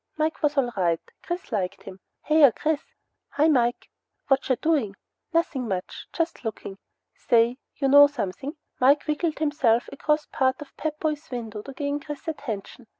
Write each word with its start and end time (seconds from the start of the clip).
Mike 0.17 0.41
was 0.41 0.57
all 0.57 0.71
right. 0.75 0.99
Chris 1.21 1.51
liked 1.51 1.83
him. 1.83 1.99
"Hya, 2.23 2.49
Chris!" 2.53 2.81
"Hi, 3.33 3.47
Mike!" 3.47 3.87
"Whatcha 4.29 4.55
doin'?" 4.55 4.95
"Nothin' 5.31 5.67
much. 5.67 6.07
Just 6.11 6.43
looking." 6.43 6.79
"Say 7.15 7.59
you 7.75 7.87
know 7.87 8.07
sumthin'?" 8.07 8.55
Mike 8.79 9.05
wiggled 9.05 9.37
himself 9.37 9.87
across 9.91 10.25
part 10.25 10.59
of 10.59 10.69
the 10.69 10.73
Pep 10.81 10.99
Boys' 10.99 11.29
window 11.29 11.61
to 11.61 11.73
gain 11.73 11.99
Chris's 11.99 12.29
attention. 12.29 12.87